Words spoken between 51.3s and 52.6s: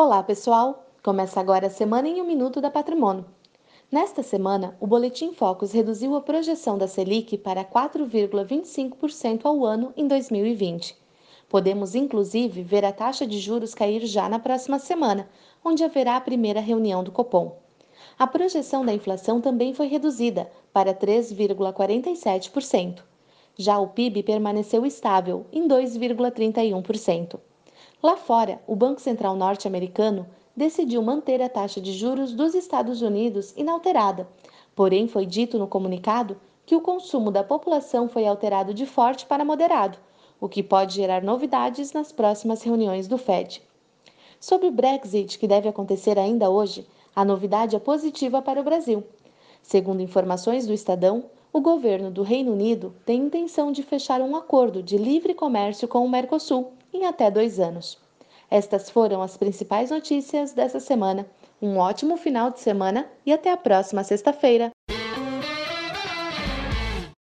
o governo do Reino